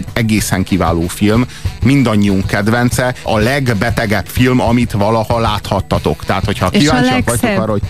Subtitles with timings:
[0.00, 1.44] egy egészen kiváló film,
[1.82, 6.24] mindannyiunk kedvence, a legbetegebb film, amit valaha láthattatok.
[6.24, 7.82] Tehát, hogyha kíváncsiak vagytok arra, hogy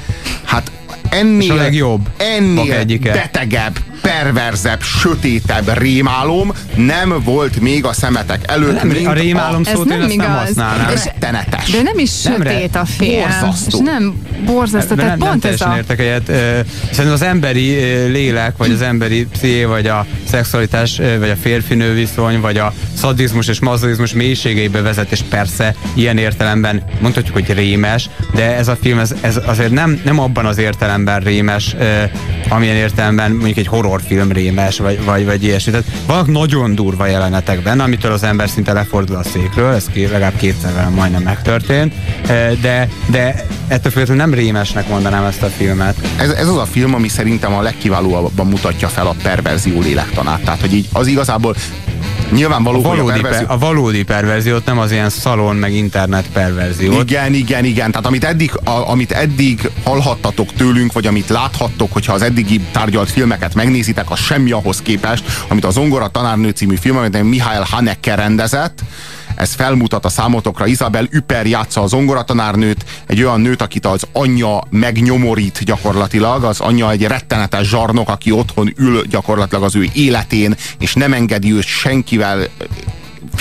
[0.44, 0.70] hát
[1.08, 2.08] ennél, És a legjobb.
[2.16, 9.62] ennél betegebb, perverzebb, sötétebb rémálom nem volt még a szemetek előtt, nem, mint a rémálom
[9.64, 9.68] a...
[9.68, 10.26] szót nem én igaz.
[10.26, 10.88] nem használnám.
[10.88, 11.70] Rettenetes.
[11.70, 13.20] De nem is sötét a film.
[13.20, 13.78] Borzasztó.
[13.78, 14.94] És nem borzasztó.
[14.94, 15.74] Nem, tehát nem, pont nem ez a...
[15.76, 16.26] értek egyet.
[16.90, 17.70] Szerintem az emberi
[18.06, 23.48] lélek, vagy az emberi psziché, vagy a szexualitás, vagy a férfinő viszony, vagy a szadizmus
[23.48, 28.98] és mazolizmus mélységeibe vezet, és persze ilyen értelemben mondhatjuk, hogy rémes, de ez a film
[28.98, 31.76] ez, ez azért nem, nem abban az értelemben rémes,
[32.48, 35.70] amilyen értelemben mondjuk egy horrorfilm rémes, vagy, vagy, vagy ilyesmi.
[35.70, 40.36] Tehát vannak nagyon durva jelenetek benne, amitől az ember szinte lefordul a székről, ez legalább
[40.36, 41.94] kétszer majdnem megtörtént,
[42.60, 45.96] de, de ettől függetlenül nem rémesnek mondanám ezt a filmet.
[46.16, 50.40] Ez, ez az a film, ami szerintem a legkiválóabban mutatja fel a perverzió lélektanát.
[50.40, 51.54] Tehát, hogy így az igazából
[52.34, 53.46] Nyilvánvaló, a valódi, a, perverzió...
[53.46, 57.10] per, a valódi perverziót, nem az ilyen szalon meg internet perverziót.
[57.10, 57.90] Igen, igen, igen.
[57.90, 63.10] Tehát amit eddig, a, amit eddig hallhattatok tőlünk, vagy amit láthattok, hogyha az eddigi tárgyalt
[63.10, 68.14] filmeket megnézitek, az semmi ahhoz képest, amit a Zongora tanárnő című film, amit Mihály Haneke
[68.14, 68.82] rendezett,
[69.34, 70.66] ez felmutat a számotokra.
[70.66, 76.44] Isabel Üper játsza a zongoratanárnőt, egy olyan nőt, akit az anyja megnyomorít gyakorlatilag.
[76.44, 81.52] Az anyja egy rettenetes zsarnok, aki otthon ül gyakorlatilag az ő életén, és nem engedi
[81.52, 82.46] őt senkivel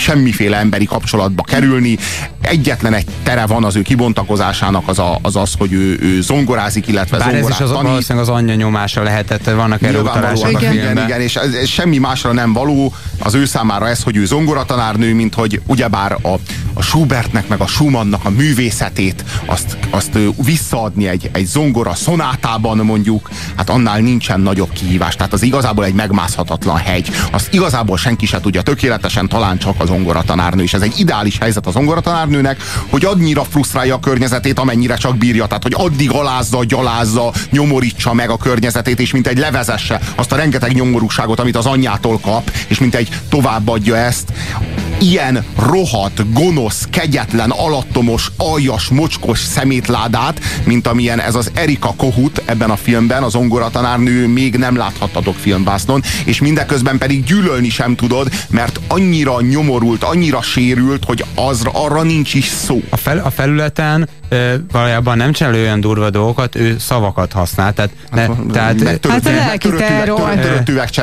[0.03, 1.97] semmiféle emberi kapcsolatba kerülni.
[2.41, 6.87] Egyetlen egy tere van az ő kibontakozásának, az a, az, az hogy ő, ő zongorázik,
[6.87, 10.73] illetve Bár ez is az, valószínűleg az anyja nyomása lehetett, vannak erre utalások filmben.
[10.73, 14.25] Igen, igen, és ez, ez semmi másra nem való az ő számára ez, hogy ő
[14.25, 16.33] zongoratanárnő, mint hogy ugyebár a,
[16.73, 23.29] a Schubertnek meg a Schumannnak a művészetét azt, azt visszaadni egy, egy zongora szonátában mondjuk,
[23.55, 25.15] hát annál nincsen nagyobb kihívás.
[25.15, 27.11] Tehát az igazából egy megmászhatatlan hegy.
[27.31, 31.67] Azt igazából senki se tudja tökéletesen, talán csak az zongoratanárnő, és ez egy ideális helyzet
[31.67, 37.33] az zongoratanárnőnek, hogy annyira frusztrálja a környezetét, amennyire csak bírja, tehát hogy addig alázza, gyalázza,
[37.51, 42.19] nyomorítsa meg a környezetét, és mint egy levezesse azt a rengeteg nyomorúságot, amit az anyjától
[42.19, 44.33] kap, és mint egy továbbadja ezt.
[45.03, 52.69] Ilyen rohadt, gonosz, kegyetlen, alattomos, aljas, mocskos szemétládát, mint amilyen ez az Erika Kohut ebben
[52.69, 58.79] a filmben, az ongoratanárnő még nem láthattatok filmbásznon, és mindeközben pedig gyűlölni sem tudod, mert
[58.87, 62.81] annyira nyomorult, annyira sérült, hogy az, arra nincs is szó.
[62.89, 67.73] A, fel, a felületen e, valójában nem csinál olyan durva dolgokat, ő szavakat használ.
[67.73, 70.19] Tehát, ne, hát, tehát, törött, hát a lelki terror.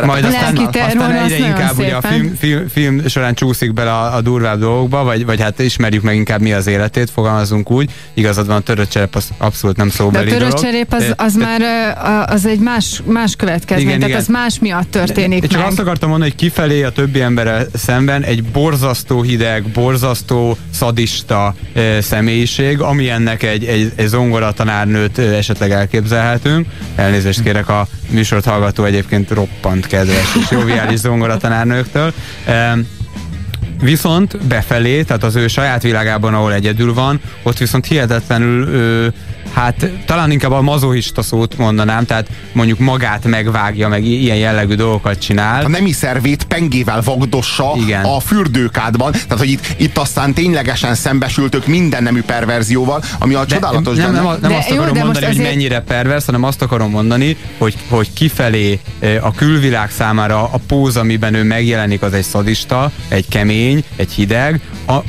[0.05, 4.21] Majd aztán, aztán egyre inkább ugye a film, film, film során csúszik bele a, a
[4.21, 7.91] durvább dolgokba, vagy, vagy hát ismerjük meg inkább mi az életét, fogalmazunk úgy.
[8.15, 11.35] Igazad van, a törött cserép az abszolút nem szóbeli De a törött cserép az, az
[11.35, 11.61] már
[12.29, 14.21] az egy más, más következmény, igen, tehát igen.
[14.21, 15.69] az más miatt történik Csak meg.
[15.69, 22.01] azt akartam mondani, hogy kifelé a többi emberrel szemben egy borzasztó hideg, borzasztó szadista e,
[22.01, 26.67] személyiség, ami ennek egy, egy, egy zongora tanárnőt e, esetleg elképzelhetünk.
[26.95, 32.13] Elnézést kérek a műsort hallgató egyébként roppant kedves és joviális zongora tanárnőktől.
[32.47, 32.79] E,
[33.81, 39.13] Viszont befelé, tehát az ő saját világában, ahol egyedül van, ott viszont hihetetlenül ő,
[39.53, 45.19] hát talán inkább a mazohista szót mondanám, tehát mondjuk magát megvágja, meg ilyen jellegű dolgokat
[45.19, 45.65] csinál.
[45.65, 48.05] A nemi szervét pengével vagdossa Igen.
[48.05, 53.55] a fürdőkádban, tehát hogy itt, itt aztán ténylegesen szembesültök minden nemű perverzióval, ami a de
[53.55, 55.49] csodálatos nem, nem, nem, nem azt jó, akarom mondani, hogy azért...
[55.49, 58.81] mennyire pervers, hanem azt akarom mondani, hogy, hogy kifelé
[59.21, 64.61] a külvilág számára a póz, amiben ő megjelenik, az egy szadista, egy kemény, egy hideg,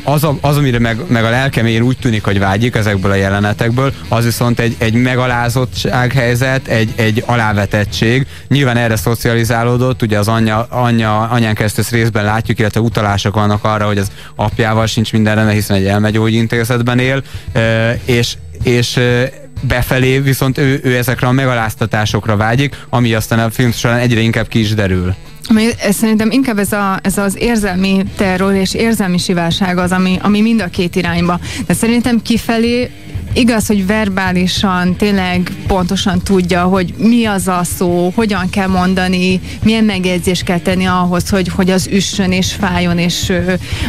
[0.04, 3.94] az, a, az amire meg, meg a lelkemén úgy tűnik, hogy vágyik ezekből a jelenetekből,
[4.08, 8.26] az viszont egy, egy megalázottság helyzet, egy, egy alávetettség.
[8.48, 13.86] Nyilván erre szocializálódott, ugye az anyja, anyja, anyán keresztül részben látjuk, illetve utalások vannak arra,
[13.86, 17.24] hogy az apjával sincs minden rendben, hiszen egy elmegyógyintézetben él,
[18.06, 18.34] és,
[18.64, 19.00] és
[19.62, 24.48] befelé viszont ő, ő ezekre a megaláztatásokra vágyik, ami aztán a film során egyre inkább
[24.48, 25.16] ki is derül.
[25.90, 30.62] Szerintem inkább ez, a, ez az érzelmi terror és érzelmi siválság az, ami, ami mind
[30.62, 31.40] a két irányba.
[31.66, 32.90] De szerintem kifelé
[33.34, 39.84] igaz, hogy verbálisan tényleg pontosan tudja, hogy mi az a szó, hogyan kell mondani, milyen
[39.84, 43.34] megjegyzést kell tenni ahhoz, hogy, hogy az üssön és fájjon, és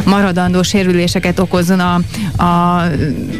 [0.04, 2.00] maradandó sérüléseket okozzon a,
[2.36, 2.76] a,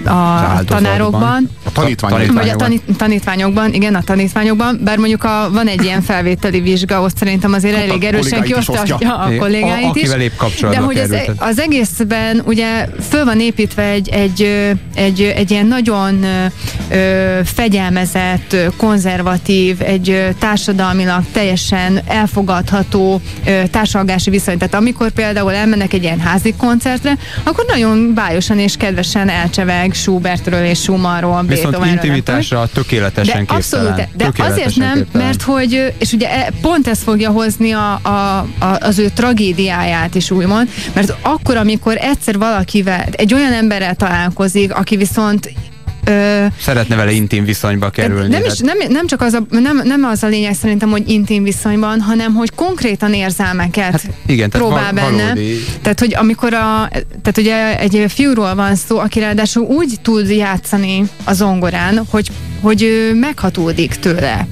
[0.05, 1.51] a tanárokban.
[1.75, 2.35] A tanítványokban.
[2.35, 7.01] Vagy a tanít, tanítványokban, igen, a tanítványokban, bár mondjuk a, van egy ilyen felvételi vizsga,
[7.01, 10.09] ott szerintem azért hát elég erősen kiosztja a kollégáit is.
[10.09, 14.43] épp De hogy az, az egészben ugye föl van építve egy, egy,
[14.95, 16.25] egy, egy ilyen nagyon
[16.91, 24.59] ö, fegyelmezett, konzervatív, egy társadalmilag teljesen elfogadható ö, társalgási viszony.
[24.59, 30.65] Tehát amikor például elmennek egy ilyen házi koncertre, akkor nagyon bájosan és kedvesen elcseveg Schubertről
[30.65, 33.87] és Schumannról, Viszont intimitásra tökéletesen de képtelen.
[33.89, 35.27] Abszolút, de tökéletesen azért nem, képtelen.
[35.27, 40.15] mert hogy, és ugye e, pont ez fogja hozni a, a, a, az ő tragédiáját
[40.15, 45.53] is úgymond, mert akkor, amikor egyszer valakivel, egy olyan emberrel találkozik, aki viszont
[46.05, 48.29] Ö, Szeretne vele intim viszonyba kerülni.
[48.29, 51.43] Nem, is, nem, nem csak az a, nem, nem az a lényeg szerintem, hogy intim
[51.43, 55.23] viszonyban, hanem hogy konkrétan érzelmeket hát igen, próbál tehát benne.
[55.23, 55.57] Valódi...
[55.83, 56.89] Tehát, hogy amikor a,
[57.23, 63.11] tehát ugye egy fiúról van szó, aki ráadásul úgy tud játszani a zongorán, hogy, hogy
[63.15, 64.47] meghatódik tőle.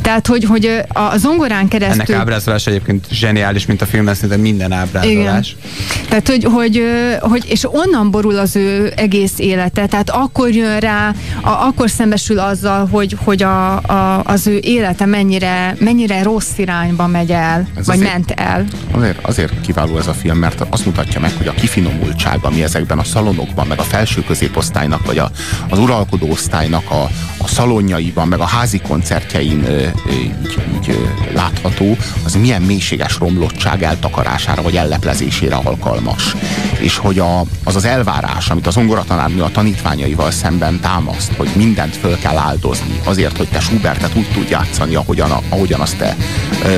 [0.00, 2.00] Tehát, hogy, hogy a zongorán keresztül...
[2.00, 5.56] Ennek ábrázolás egyébként zseniális, mint a filmben, szinte minden ábrázolás.
[5.58, 6.08] Igen.
[6.08, 6.82] Tehát, hogy, hogy,
[7.20, 12.38] hogy, és onnan borul az ő egész élete, tehát akkor jön rá, a, akkor szembesül
[12.38, 17.86] azzal, hogy, hogy a, a, az ő élete mennyire, mennyire rossz irányba megy el, ez
[17.86, 18.64] vagy azért, ment el.
[18.92, 22.98] Azért, azért kiváló ez a film, mert azt mutatja meg, hogy a kifinomultság, ami ezekben
[22.98, 25.30] a szalonokban, meg a felső középosztálynak, vagy a,
[25.68, 27.08] az uralkodó osztálynak a,
[27.48, 29.66] a szalonjaiban, meg a házi koncertjein
[30.10, 30.32] így,
[30.74, 30.98] így
[31.34, 36.34] látható, az milyen mélységes romlottság eltakarására vagy elleplezésére alkalmas.
[36.78, 41.96] És hogy a, az az elvárás, amit az zongoratanárnő a tanítványaival szemben támaszt, hogy mindent
[41.96, 46.16] föl kell áldozni azért, hogy te Schubertet úgy tud játszani, ahogyan, ahogyan, azt te,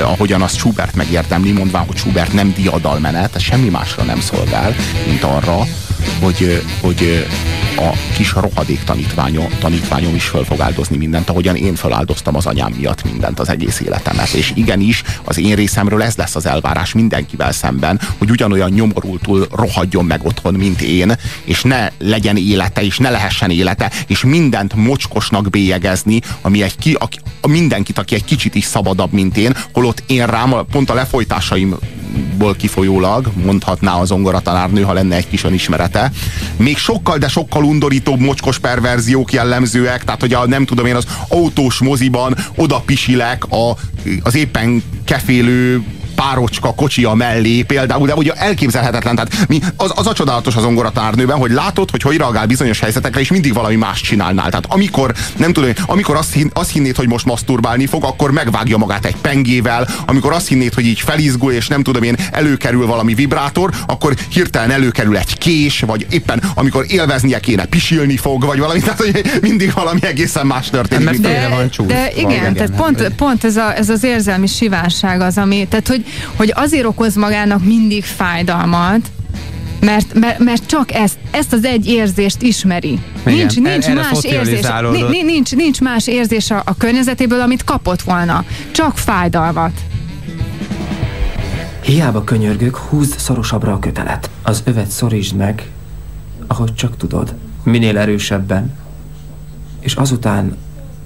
[0.03, 4.75] ahogyan azt Schubert megérdemli, mondván, hogy Schubert nem diadalmenet, ez semmi másra nem szolgál,
[5.07, 5.67] mint arra,
[6.21, 7.27] hogy, hogy
[7.77, 12.73] a kis rohadék tanítványom, tanítványom is föl fog áldozni mindent, ahogyan én feláldoztam az anyám
[12.73, 14.33] miatt mindent az egész életemet.
[14.33, 20.05] És igenis, az én részemről ez lesz az elvárás mindenkivel szemben, hogy ugyanolyan nyomorultul rohadjon
[20.05, 25.51] meg otthon, mint én, és ne legyen élete, és ne lehessen élete, és mindent mocskosnak
[25.51, 26.97] bélyegezni, ami egy ki,
[27.41, 32.55] a, mindenkit, aki egy kicsit is szabadabb, mint én, holott én rám, pont a lefolytásaimból
[32.57, 35.45] kifolyólag, mondhatná az zongoratanárnő, ha lenne egy kis
[35.91, 36.11] önismerete,
[36.57, 41.07] még sokkal, de sokkal undorítóbb mocskos perverziók jellemzőek, tehát hogy a, nem tudom én az
[41.29, 43.77] autós moziban oda pisilek a,
[44.23, 45.83] az éppen kefélő
[46.21, 49.15] párocska kocsia mellé például, de ugye elképzelhetetlen.
[49.15, 53.21] Tehát mi, az, az a csodálatos az ongoratárnőben, hogy látod, hogy hogy reagál bizonyos helyzetekre,
[53.21, 54.49] és mindig valami más csinálnál.
[54.49, 58.77] Tehát amikor, nem tudom, amikor azt, hin, azt hinnéd, hogy most maszturbálni fog, akkor megvágja
[58.77, 63.15] magát egy pengével, amikor azt hinnéd, hogy így felizgul, és nem tudom én, előkerül valami
[63.15, 68.81] vibrátor, akkor hirtelen előkerül egy kés, vagy éppen amikor élveznie kéne, pisilni fog, vagy valami,
[68.81, 71.21] tehát hogy mindig valami egészen más történik.
[71.21, 71.87] De, van csúsz.
[71.87, 75.89] de igen, igen, tehát pont, pont ez, a, ez az érzelmi sivárság az, ami, tehát
[75.89, 76.05] hogy,
[76.37, 79.11] hogy azért okoz magának mindig fájdalmat,
[79.81, 82.99] mert, mert, mert csak ezt, ezt az egy érzést ismeri.
[83.27, 84.67] Igen, nincs, nincs, erre más érzés,
[85.25, 88.45] nincs, nincs más érzés a, a környezetéből, amit kapott volna.
[88.71, 89.73] Csak fájdalmat.
[91.83, 94.31] Hiába könyörgök, húzd szorosabbra a kötelet.
[94.43, 95.71] Az övet szorítsd meg,
[96.47, 97.35] ahogy csak tudod.
[97.63, 98.79] Minél erősebben.
[99.81, 100.57] És azután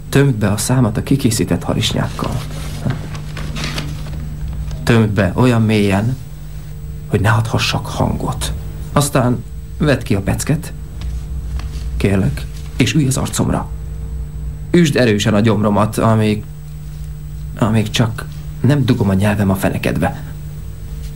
[0.09, 2.41] tömd be a számat a kikészített harisnyákkal
[4.85, 6.17] tömd be olyan mélyen,
[7.07, 8.53] hogy ne adhassak hangot.
[8.93, 9.45] Aztán
[9.79, 10.73] vedd ki a pecket,
[11.97, 12.47] kérlek,
[12.77, 13.69] és ülj az arcomra.
[14.71, 16.45] Üsd erősen a gyomromat, amíg,
[17.59, 18.27] amíg csak
[18.61, 20.23] nem dugom a nyelvem a fenekedbe.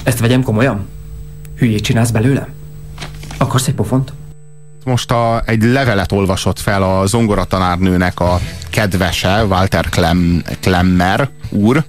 [0.03, 0.87] Ezt vegyem komolyan?
[1.57, 2.49] Hülyét csinálsz belőlem?
[3.39, 4.13] Akarsz egy pofont?
[4.85, 8.39] Most a, egy levelet olvasott fel a zongoratanárnőnek a
[8.71, 11.85] kedvese, Walter Klem, Klemmer úr,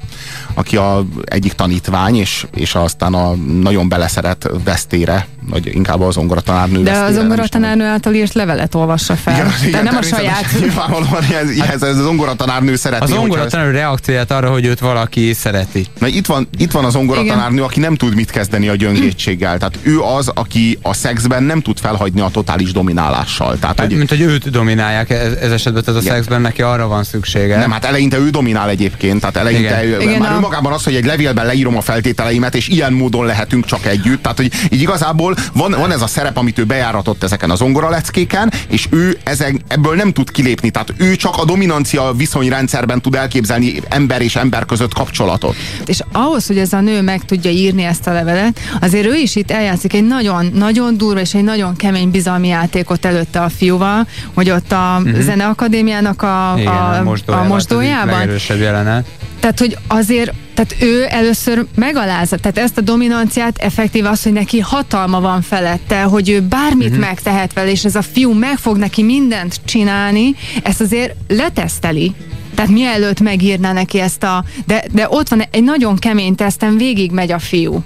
[0.53, 6.83] aki a egyik tanítvány, és, és aztán a nagyon beleszeret vesztére, vagy inkább az zongoratanárnő
[6.83, 9.33] De az zongoratanárnő által írt levelet olvassa fel.
[9.33, 10.45] Igen, De igen, nem a saját.
[10.59, 13.03] Nyilvánvalóan ez, ez, ez a zongoratanárnő szereti.
[13.03, 15.85] A zongoratanárnő reakcióját arra, hogy őt valaki szereti.
[15.99, 19.57] Na, itt van, itt van a zongoratanárnő, aki nem tud mit kezdeni a gyöngétséggel.
[19.57, 23.57] Tehát ő az, aki a szexben nem tud felhagyni a totális dominálással.
[23.59, 23.97] Tehát, hát, hogy...
[23.97, 26.13] Mint hogy őt dominálják ez, ez esetben, ez a igen.
[26.13, 27.57] szexben neki arra van szüksége.
[27.57, 29.85] Nem, hát eleinte ő dominál egyébként, tehát eleinte.
[29.85, 30.01] Igen.
[30.01, 30.35] Igen, már a...
[30.35, 34.21] önmagában az, hogy egy levélben leírom a feltételeimet, és ilyen módon lehetünk csak együtt.
[34.21, 38.51] Tehát, hogy így igazából van, van ez a szerep, amit ő bejáratott ezeken az leckéken,
[38.69, 40.69] és ő ezen, ebből nem tud kilépni.
[40.69, 45.55] Tehát ő csak a dominancia viszonyrendszerben tud elképzelni ember és ember között kapcsolatot.
[45.85, 49.35] És ahhoz, hogy ez a nő meg tudja írni ezt a levelet, azért ő is
[49.35, 54.07] itt eljátszik egy nagyon, nagyon durva és egy nagyon kemény bizalmi játékot előtte a fiúval,
[54.33, 55.21] hogy ott a uh-huh.
[55.21, 57.45] Zeneakadémiának a, Igen, a, a, mosdójában.
[57.45, 58.29] A mosdójában.
[58.57, 59.05] jelenet.
[59.39, 64.59] Tehát, hogy azért, tehát ő először megalázza, tehát ezt a dominanciát effektív az, hogy neki
[64.59, 67.05] hatalma van felette, hogy ő bármit uh-huh.
[67.05, 72.13] megtehet vele, és ez a fiú meg fog neki mindent csinálni, ezt azért leteszteli.
[72.55, 74.43] Tehát mielőtt megírná neki ezt a...
[74.65, 77.83] De, de ott van egy nagyon kemény teszten, végig megy a fiú.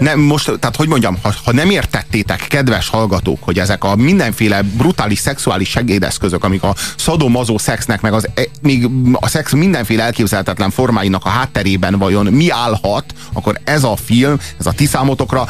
[0.00, 4.62] Nem, most, tehát hogy mondjam, ha, ha nem értettétek, kedves hallgatók, hogy ezek a mindenféle
[4.62, 10.70] brutális szexuális segédeszközök, amik a szadomazó szexnek, meg az, e, még a szex mindenféle elképzelhetetlen
[10.70, 15.46] formáinak a hátterében vajon mi állhat, akkor ez a film, ez a ti számotokra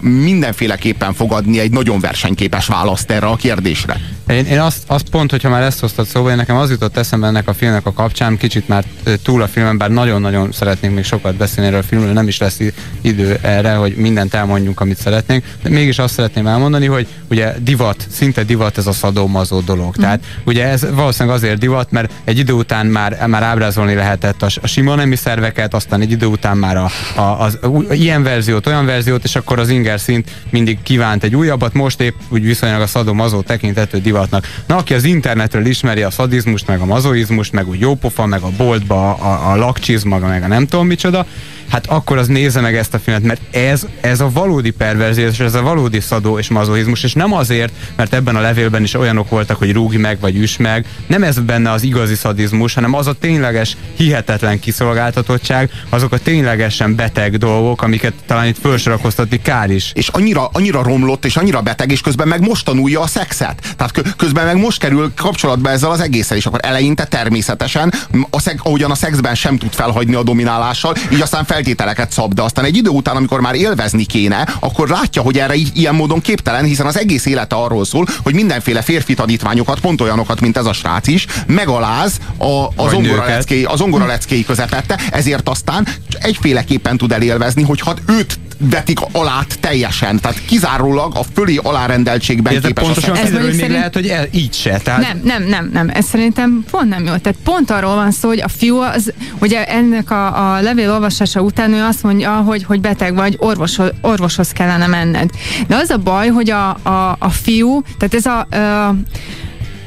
[0.00, 4.00] mindenféleképpen fog adni egy nagyon versenyképes választ erre a kérdésre.
[4.26, 7.26] Én, én azt, azt pont, hogyha már ezt hoztad szóval, én nekem az jutott eszembe
[7.26, 8.84] ennek a filmnek a kapcsán, kicsit már
[9.22, 12.58] túl a filmen, bár nagyon-nagyon szeretnénk még sokat beszélni erről a filmről, nem is lesz
[13.00, 18.06] idő erre, hogy mindent elmondjunk, amit szeretnénk, de mégis azt szeretném elmondani, hogy ugye divat,
[18.10, 19.94] szinte divat ez a szadómazó dolog.
[19.98, 20.02] Mm.
[20.02, 24.48] Tehát ugye ez valószínűleg azért divat, mert egy idő után már, már ábrázolni lehetett a,
[24.62, 28.66] a sima nemi szerveket, aztán egy idő után már a, a, az, a, ilyen verziót,
[28.66, 32.80] olyan verziót, és akkor az inger szint mindig kívánt egy újabbat, most épp úgy viszonylag
[32.80, 34.46] a szadómazó tekintető divatnak.
[34.66, 38.50] Na, aki az internetről ismeri a szadizmust, meg a mazoizmust, meg úgy jópofa, meg a
[38.56, 41.26] boltba a, a lakcsizma, meg a nem tudom micsoda,
[41.70, 45.40] hát akkor az nézze meg ezt a filmet, mert ez, ez a valódi perverzió, és
[45.40, 49.28] ez a valódi szadó és mazohizmus, és nem azért, mert ebben a levélben is olyanok
[49.28, 53.06] voltak, hogy rúgj meg, vagy üs meg, nem ez benne az igazi szadizmus, hanem az
[53.06, 59.90] a tényleges, hihetetlen kiszolgáltatottság, azok a ténylegesen beteg dolgok, amiket talán itt felsorakoztatni kár is.
[59.94, 63.74] És annyira, annyira romlott, és annyira beteg, és közben meg most tanulja a szexet.
[63.76, 67.92] Tehát közben meg most kerül kapcsolatba ezzel az egészen, és akkor eleinte természetesen,
[68.30, 72.34] a szeg, ahogyan a szexben sem tud felhagyni a dominálással, így aztán fel feltételeket szab,
[72.34, 76.20] de aztán egy idő után, amikor már élvezni kéne, akkor látja, hogy erre ilyen módon
[76.20, 80.66] képtelen, hiszen az egész élete arról szól, hogy mindenféle férfi tanítványokat, pont olyanokat, mint ez
[80.66, 85.86] a srác is, megaláz a, a zongoraleckéi, a zongoraleckéi közepette, ezért aztán
[86.20, 90.20] egyféleképpen tud elélvezni, hogy hát őt vetik alát teljesen.
[90.20, 93.72] Tehát kizárólag a fölé alárendeltségben Ez képes pontosan a ez hogy szerint...
[93.72, 94.78] lehet, hogy el, így se.
[94.78, 95.00] Tehát...
[95.00, 95.90] Nem, nem, nem, nem.
[95.94, 97.16] Ez szerintem pont nem jó.
[97.16, 101.40] Tehát pont arról van szó, hogy a fiú az, ugye ennek a, a levél olvasása
[101.40, 105.30] után ő azt mondja, hogy, hogy beteg vagy, orvoshoz, orvoshoz kellene menned.
[105.66, 108.94] De az a baj, hogy a, a, a fiú, tehát ez a, a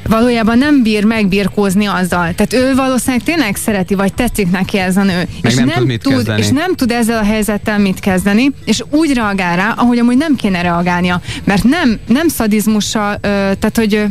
[0.08, 2.34] valójában nem bír megbirkózni azzal.
[2.34, 5.16] Tehát ő valószínűleg tényleg szereti, vagy tetszik neki ez a nő.
[5.16, 8.82] Meg és nem, nem tud, tud és nem tud ezzel a helyzettel mit kezdeni, és
[8.90, 11.20] úgy reagál rá, ahogy amúgy nem kéne reagálnia.
[11.44, 14.04] Mert nem, nem szadizmussal, tehát hogy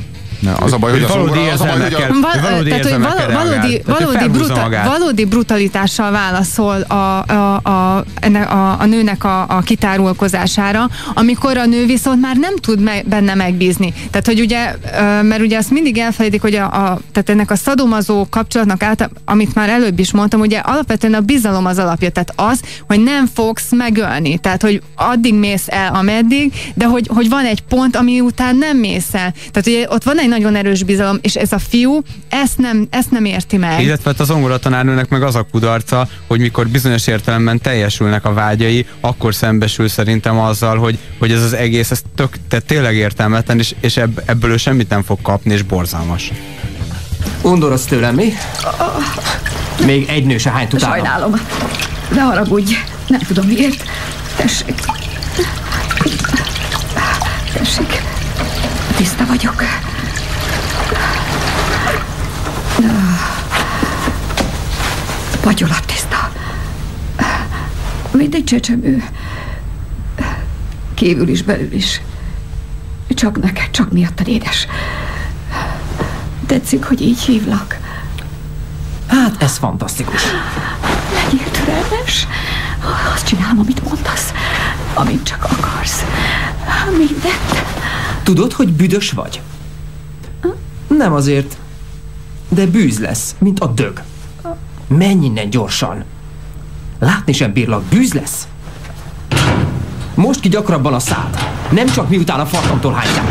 [0.59, 1.39] az a baj, hogy, valódi
[3.33, 10.89] valódi, valódi, bruta, valódi brutalitással válaszol a, a, a, a, a nőnek a, a kitárulkozására,
[11.13, 13.93] amikor a nő viszont már nem tud me, benne megbízni.
[14.09, 14.75] Tehát, hogy ugye,
[15.21, 19.55] mert ugye azt mindig elfelejtik, hogy a, a, tehát ennek a szadomazó kapcsolatnak át, amit
[19.55, 22.09] már előbb is mondtam, ugye alapvetően a bizalom az alapja.
[22.09, 24.37] Tehát az, hogy nem fogsz megölni.
[24.37, 28.77] Tehát, hogy addig mész el, ameddig, de hogy, hogy van egy pont, ami után nem
[28.77, 29.33] mész el.
[29.51, 33.11] Tehát ugye ott van egy nagyon erős bizalom, és ez a fiú ezt nem, ezt
[33.11, 33.81] nem érti meg.
[33.81, 34.59] Illetve hát az ongora
[35.09, 40.77] meg az a kudarca, hogy mikor bizonyos értelemben teljesülnek a vágyai, akkor szembesül szerintem azzal,
[40.77, 44.57] hogy, hogy ez az egész, ez tök, tehát tényleg értelmetlen, és, és ebb, ebből ő
[44.57, 46.31] semmit nem fog kapni, és borzalmas.
[47.41, 48.33] Undorodsz tőlem, mi?
[49.85, 50.93] Még egy nő se hány utána.
[50.93, 51.33] Sajnálom.
[52.15, 52.73] Ne haragudj.
[53.07, 53.83] Nem tudom miért.
[54.35, 54.81] Tessék.
[57.53, 58.01] Tessék.
[58.95, 59.63] Tiszta vagyok.
[65.41, 66.31] Pagyolat tiszta.
[68.11, 69.03] Mint egy csecsemő.
[70.93, 72.01] Kívül is, belül is.
[73.07, 74.67] Csak neked, csak miattad, édes.
[76.45, 77.77] Tetszik, hogy így hívlak.
[79.07, 80.21] Hát, ez fantasztikus.
[81.13, 82.27] Legyél türelmes.
[83.13, 84.33] Azt csinálom, amit mondasz.
[84.93, 86.03] Amit csak akarsz.
[86.97, 87.65] Mindent.
[88.23, 89.41] Tudod, hogy büdös vagy?
[90.87, 91.57] Nem azért,
[92.53, 94.01] de bűz lesz, mint a dög.
[94.87, 96.03] Menj innen gyorsan!
[96.99, 98.47] Látni sem bírlak, bűz lesz!
[100.15, 101.37] Most ki gyakrabban a szád.
[101.71, 103.25] Nem csak miután a farkamtól hánytál.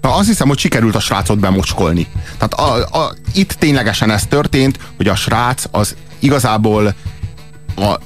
[0.00, 2.06] Na, azt hiszem, hogy sikerült a srácot bemocskolni.
[2.38, 6.94] Tehát a, a, itt ténylegesen ez történt, hogy a srác az igazából
[7.76, 7.98] a,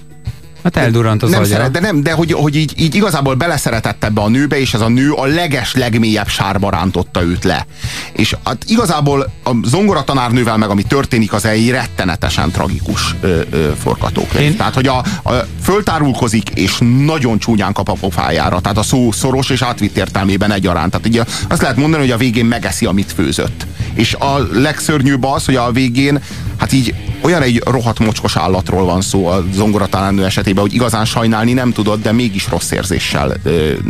[0.74, 1.48] Hát eldurrant az nem agya.
[1.48, 4.80] szeret, de nem, de hogy, hogy így, így igazából beleszeretett ebbe a nőbe, és ez
[4.80, 7.66] a nő a leges, legmélyebb sárba rántotta őt le.
[8.12, 14.44] És hát igazából a zongoratanárnővel meg ami történik, az egy rettenetesen tragikus ö, ö, forgatókönyv.
[14.44, 14.56] Én...
[14.56, 15.32] Tehát, hogy a, a,
[15.62, 18.60] föltárulkozik, és nagyon csúnyán kap a pofájára.
[18.60, 20.90] Tehát a szó szoros és átvitt értelmében egyaránt.
[20.90, 23.66] Tehát ugye azt lehet mondani, hogy a végén megeszi, amit főzött.
[23.94, 26.20] És a legszörnyűbb az, hogy a végén
[26.66, 31.52] hát így olyan egy rohadt mocskos állatról van szó a zongoratanárnő esetében, hogy igazán sajnálni
[31.52, 33.32] nem tudod, de mégis rossz érzéssel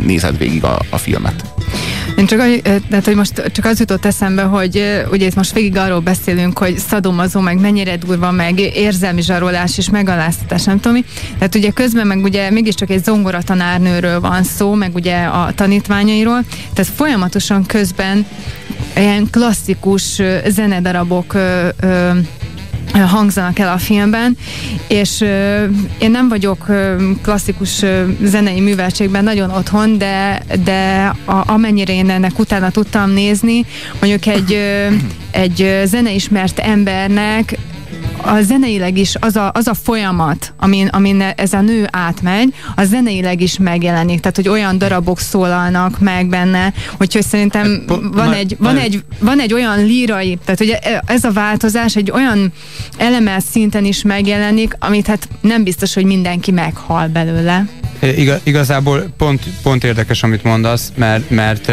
[0.05, 1.43] nézed végig a, a filmet.
[2.17, 2.39] Én csak,
[2.89, 6.77] tehát, hogy most csak az jutott eszembe, hogy ugye itt most végig arról beszélünk, hogy
[6.77, 11.05] szadomazó, meg mennyire durva, meg érzelmi zsarolás és megaláztatás, nem tudom mi.
[11.37, 16.43] Tehát ugye közben meg ugye mégiscsak egy zongoratanárnőről van szó, meg ugye a tanítványairól,
[16.73, 18.25] tehát folyamatosan közben
[18.95, 22.09] ilyen klasszikus zenedarabok ö, ö,
[22.93, 24.37] hangzanak el a filmben,
[24.87, 25.65] és ö,
[25.99, 32.09] én nem vagyok ö, klasszikus ö, zenei műveltségben nagyon otthon, de, de a, amennyire én
[32.09, 33.65] ennek utána tudtam nézni,
[33.99, 34.87] mondjuk egy, ö,
[35.31, 37.57] egy zeneismert embernek
[38.21, 42.83] a zeneileg is az a, az a folyamat, amin, amin ez a nő átmegy, a
[42.83, 48.55] zeneileg is megjelenik, tehát hogy olyan darabok szólalnak meg benne, úgyhogy szerintem hát, van egy,
[48.59, 52.53] van, egy, van egy olyan lírai, tehát hogy ez a változás egy olyan
[52.97, 57.65] elemel szinten is megjelenik, amit hát nem biztos, hogy mindenki meghal belőle.
[57.99, 61.67] Iga, igazából pont, pont érdekes, amit mondasz, mert, mert,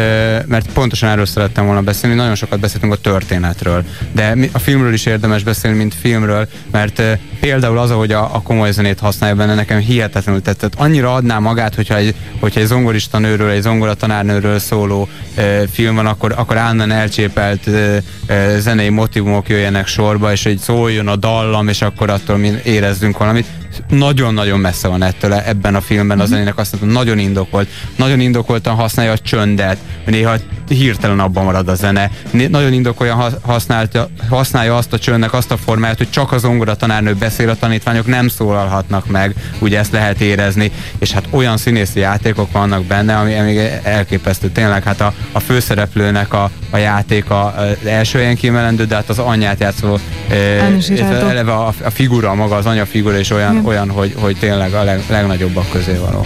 [0.47, 2.15] mert pontosan erről szerettem volna beszélni.
[2.15, 7.01] Nagyon sokat beszéltünk a történetről, de a filmről is érdemes beszélni, mint filmről, mert
[7.39, 10.73] például az, hogy a, a komoly zenét használja benne, nekem hihetetlenül tetszett.
[10.75, 16.05] Annyira adná magát, hogyha egy, hogyha egy zongorista nőről, egy zongoratanárnőről szóló e, film van,
[16.05, 21.67] akkor, akkor állandóan elcsépelt e, e, zenei motivumok jöjjenek sorba, és egy szóljon a dallam,
[21.67, 23.45] és akkor attól mi érezzünk valamit
[23.89, 26.33] nagyon-nagyon messze van ettől ebben a filmben az mhm.
[26.33, 27.67] zenének azt mondom, nagyon indokolt.
[27.95, 30.35] Nagyon indokoltan használja a csöndet, néha
[30.67, 32.11] hirtelen abban marad a zene.
[32.49, 37.13] Nagyon indokoljan használja, használja azt a csöndnek azt a formáját, hogy csak az zongora tanárnő
[37.13, 42.51] beszél, a tanítványok nem szólalhatnak meg, ugye ezt lehet érezni, és hát olyan színészi játékok
[42.51, 44.49] vannak benne, ami, ami elképesztő.
[44.49, 49.19] Tényleg hát a, a főszereplőnek a, a játéka az első helyen kiemelendő, de hát az
[49.19, 49.97] anyját játszó,
[50.29, 50.35] e,
[51.29, 54.83] eleve a, a figura, maga az anya figura is olyan, olyan hogy, hogy tényleg a
[54.83, 56.25] leg, legnagyobbak közé való.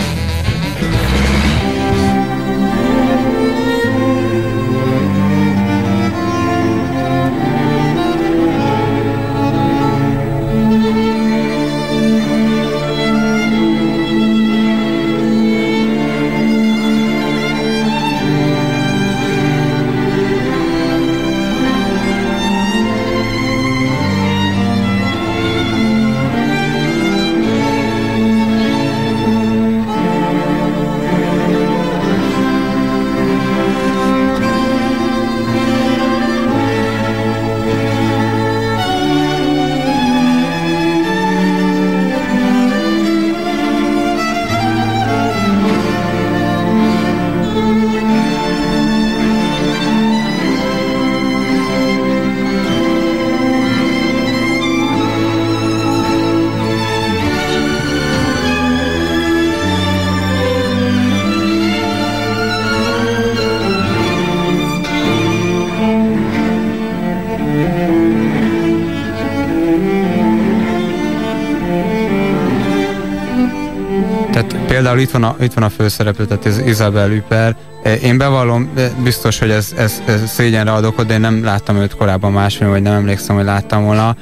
[74.99, 77.55] Például itt van a, itt van a főszereplő, tehát ez Isabel Üper.
[78.01, 78.69] Én bevallom,
[79.03, 82.69] biztos, hogy ez, ez, ez szégyenre ad okot, de én nem láttam őt korábban másfél,
[82.69, 84.15] vagy nem emlékszem, hogy láttam volna.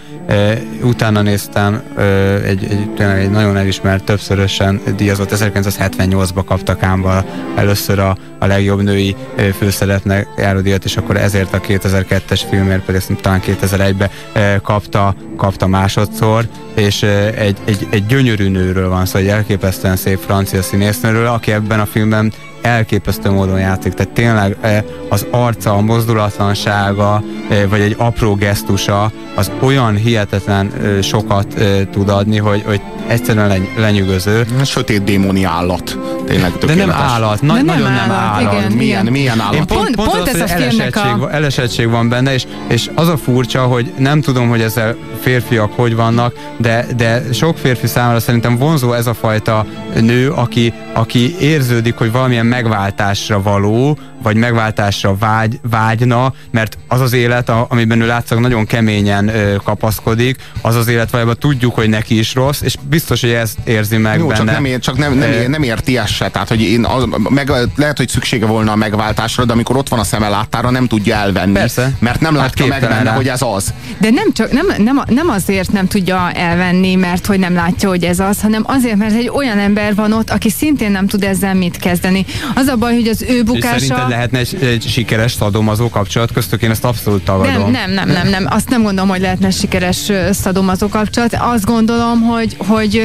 [0.82, 1.82] Utána néztem
[2.46, 8.82] egy, egy, tényleg egy nagyon elismert, többszörösen díjazott, 1978-ba kapta Kámba először a, a legjobb
[8.82, 9.16] női
[9.58, 14.10] főszerepnek járó díjat, és akkor ezért a 2002-es filmért pedig talán 2001-ben
[14.62, 17.04] kapta, kapta másodszor, és
[17.36, 21.86] egy, egy, egy gyönyörű nőről van szó, egy elképesztően szép francia színésznőről, aki ebben a
[21.86, 22.34] filmben
[22.68, 24.58] elképesztő módon játszik, tehát tényleg
[25.10, 27.24] az arca, a mozdulatlansága,
[27.70, 31.48] vagy egy apró gesztusa, az olyan hihetetlen sokat
[31.92, 34.46] tud adni, hogy, hogy egyszerűen lenyűgöző.
[34.64, 35.98] Sötét démoni állat.
[36.26, 38.46] Tényleg De nem állat, na, De nagyon nem, nem állat.
[38.46, 38.54] állat.
[38.54, 39.54] Igen, milyen, milyen állat.
[39.54, 41.32] Én pont, pont, pont, pont az, ez a filmnek a...
[41.32, 45.96] Elesettség van benne, és, és az a furcsa, hogy nem tudom, hogy ezzel férfiak hogy
[45.96, 49.66] vannak, de, de sok férfi számára szerintem vonzó ez a fajta
[50.02, 57.14] nő, aki, aki érződik, hogy valamilyen megváltásra való, vagy megváltásra vágy, vágyna, mert az az
[57.14, 61.90] élet, a, amiben ő látszik nagyon keményen ö, kapaszkodik, az az élet valójában tudjuk, hogy
[61.90, 64.38] neki is rossz, és biztos, hogy ezt érzi meg Jó, benne.
[64.38, 66.30] csak nem, ér, csak nem, nem, ér, nem érti ezt se.
[66.30, 70.00] Tehát, hogy én, az, meg, lehet, hogy szüksége volna a megváltásra, de amikor ott van
[70.00, 71.54] a szeme láttára, nem tudja elvenni.
[71.54, 71.92] Persze.
[72.00, 73.16] Mert nem Hát látja meg képtelen benne, rá.
[73.16, 73.74] hogy ez az.
[73.98, 78.04] De nem csak, nem, nem, nem azért nem tudja elvenni, mert hogy nem látja, hogy
[78.04, 81.54] ez az, hanem azért, mert egy olyan ember van ott, aki szintén nem tud ezzel
[81.54, 82.26] mit kezdeni.
[82.56, 83.80] Az a baj, hogy az ő És bukása...
[83.80, 86.62] szerinted lehetne egy, egy sikeres szadomazó kapcsolat köztük?
[86.62, 87.72] Én ezt abszolút tagadom.
[87.72, 88.48] Nem, nem, nem, nem, nem.
[88.50, 91.38] Azt nem gondolom, hogy lehetne sikeres szadomazó kapcsolat.
[91.40, 93.04] Azt gondolom, hogy, hogy,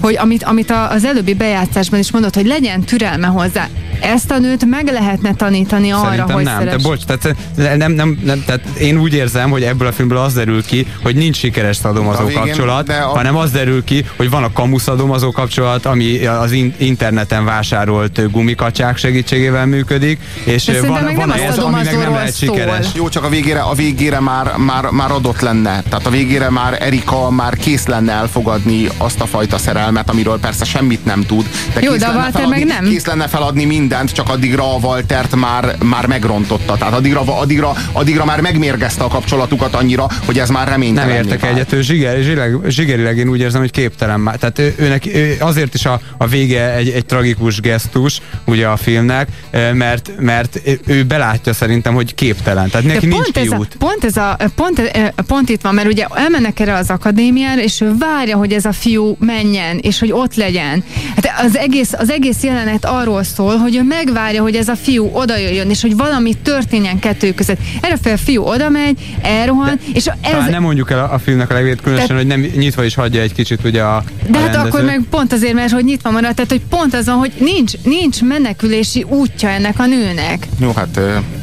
[0.00, 3.68] hogy amit, amit az előbbi bejátszásban is mondott, hogy legyen türelme hozzá.
[4.00, 6.58] Ezt a nőt meg lehetne tanítani arra, Szerintem hogy nem.
[6.58, 6.72] szeress.
[6.82, 7.36] Te bocs, tehát,
[7.78, 11.14] nem, nem, nem, tehát én úgy érzem, hogy ebből a filmből az derül ki, hogy
[11.16, 15.30] nincs sikeres szadomazó végén, kapcsolat, a- hanem az derül ki, hogy van a kamu szadomazó
[15.30, 21.58] kapcsolat, ami az in- interneten vásárolt gumikacsák segítségével működik, és De van, van nem ez,
[21.58, 22.48] ami meg nem lehet szól.
[22.54, 22.86] sikeres.
[22.94, 25.82] Jó, csak a végére, a végére már, már, már adott lenne.
[25.88, 30.64] Tehát a végére már Erika már kész lenne elfogadni azt a fajta szerelmet, amiről persze
[30.64, 31.46] semmit nem tud.
[31.74, 32.90] De Jó, kész de a lenne Walter feladni, meg nem.
[32.90, 36.76] Kész lenne feladni mindent, csak addigra a Waltert már, már megrontotta.
[36.76, 41.08] Tehát addigra, addigra, addigra már megmérgezte a kapcsolatukat annyira, hogy ez már reménytelen.
[41.08, 44.36] Nem értek egyet, ő zsiger, zsiger, zsigerileg én úgy érzem, hogy képtelen már.
[44.36, 48.76] Tehát ő, őnek, ő azért is a, a vége egy, egy tragikus gesztus ugye a
[48.76, 49.28] filmnek,
[49.72, 52.70] mert, mert ő belátja szerintem, hogy képtelen.
[52.70, 53.76] Tehát neki De nincs pont ez, a, kiút.
[53.78, 54.80] pont, ez a, pont,
[55.26, 58.72] pont itt van, mert ugye elmennek erre az akadémiára, és ő várja, hogy ez a
[58.72, 60.84] fiú menjen, és hogy ott legyen.
[61.14, 65.10] Hát az egész, az egész jelenet arról szól, hogy ő megvárja, hogy ez a fiú
[65.12, 67.58] oda jöjjön, és hogy valami történjen kettő között.
[67.80, 71.50] Erre fel a fiú oda megy, elrohan, és ez, nem mondjuk el a, a filmnek
[71.50, 74.40] a legvégét, különösen, Tehát- hogy nem nyitva is hagyja egy kicsit ugye a, de a
[74.40, 74.68] hát rendező.
[74.68, 77.72] akkor meg pont azért, mert hogy nyitva maradt, tehát hogy pont az van, hogy nincs,
[77.82, 80.46] nincs menekülési útja ennek a nőnek.
[80.60, 81.00] Jó, hát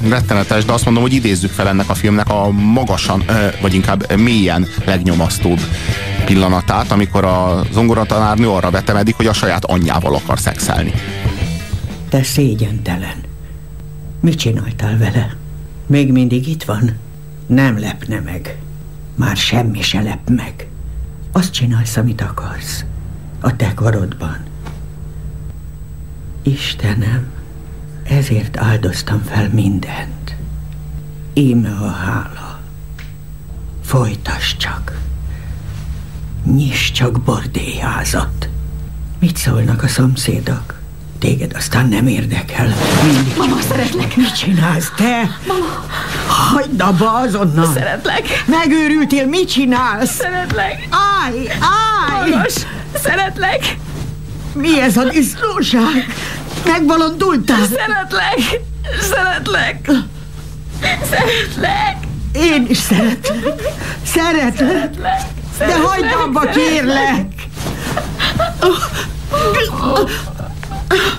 [0.10, 3.24] rettenetes, de azt mondom, hogy idézzük fel ennek a filmnek a magasan,
[3.62, 5.60] vagy inkább mélyen legnyomasztóbb
[6.26, 10.94] pillanatát, amikor a zongoratanárnő arra vetemedik, hogy a saját anyjával akar szexelni.
[12.10, 13.24] Te szégyentelen.
[14.20, 15.36] Mit csináltál vele?
[15.88, 16.92] Még mindig itt van?
[17.46, 18.58] Nem lepne meg.
[19.16, 20.68] Már semmi se lep meg.
[21.32, 22.86] Azt csinálsz, amit akarsz.
[23.40, 24.38] A te karodban.
[26.44, 27.32] Istenem,
[28.04, 30.36] ezért áldoztam fel mindent.
[31.34, 32.60] Íme a hála.
[33.82, 35.02] Folytass csak.
[36.44, 38.50] Nyiss csak bordélyházat.
[39.20, 40.75] Mit szólnak a szomszédok?
[41.26, 42.74] Téged aztán nem érdekel.
[43.04, 44.16] Mindig Mama, szeretlek.
[44.16, 45.38] Mit csinálsz te?
[45.48, 45.86] Mama!
[46.28, 47.74] Hagyd abba azonnal!
[47.74, 48.44] Szeretlek.
[48.46, 50.16] Megőrültél, mit csinálsz?
[50.16, 50.88] Szeretlek.
[51.24, 52.30] Állj, állj!
[52.30, 52.54] Magas.
[53.04, 53.78] Szeretlek.
[54.54, 56.14] Mi ez a disznóság?
[56.66, 57.66] Megbalondultál?
[57.66, 58.62] Szeretlek.
[59.00, 59.92] Szeretlek.
[61.10, 61.98] Szeretlek.
[62.34, 63.62] Én is szeretlek.
[64.04, 64.96] Szeretlek.
[65.58, 67.34] De hagyd abba, kérlek!
[70.92, 71.16] Ah!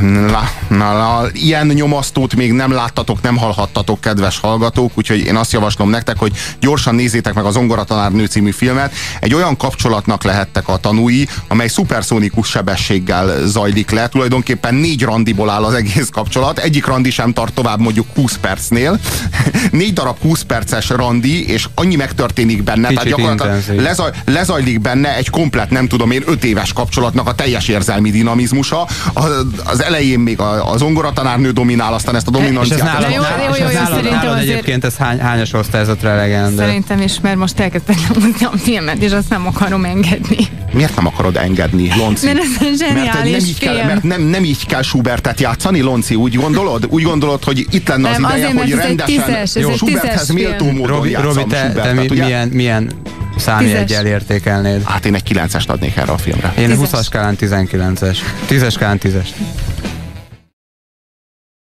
[0.00, 5.52] Na, na, na, ilyen nyomasztót még nem láttatok, nem hallhattatok, kedves hallgatók, úgyhogy én azt
[5.52, 8.92] javaslom nektek, hogy gyorsan nézzétek meg a Zongoratanárnő című filmet.
[9.20, 14.08] Egy olyan kapcsolatnak lehettek a tanúi, amely szuperszónikus sebességgel zajlik le.
[14.08, 16.58] Tulajdonképpen négy randiból áll az egész kapcsolat.
[16.58, 18.98] Egyik randi sem tart tovább mondjuk 20 percnél.
[19.70, 22.88] négy darab 20 perces randi, és annyi megtörténik benne.
[22.88, 23.82] Kicsit gyakorlatilag intenzív.
[23.82, 28.86] lezaj, lezajlik benne egy komplet, nem tudom én, öt éves kapcsolatnak a teljes érzelmi dinamizmusa.
[29.12, 32.78] Az, az elején még a, a zongoratanárnő dominál, aztán ezt a dominanciát...
[32.78, 33.22] és jó,
[33.66, 36.56] ez nálad, szerintem nálad azért- egyébként ez hány, hányas osztályzatra elegendő?
[36.56, 40.36] Szerintem is, mert most elkezdtem húzni a filmet, és azt nem akarom engedni.
[40.72, 42.26] Miért nem akarod engedni, Lonci?
[42.26, 43.86] Mert ez egy mert, zseniális nem így kell, film.
[43.86, 46.86] mert nem, nem így kell Schubertet játszani, Lonci, úgy gondolod?
[46.88, 50.70] Úgy gondolod, hogy itt lenne az Nem, ideje, azért, hogy rendesen tízes, jó, Schuberthez méltó
[50.70, 52.92] módon Robi, te, te mi, milyen, milyen
[53.36, 54.82] számjegyel értékelnéd?
[54.84, 56.52] Hát én egy 9-est adnék erre a filmre.
[56.58, 56.88] Én Tízes.
[56.92, 58.16] 20-as skálán 19-es.
[58.48, 59.26] 10-es skálán 10-es.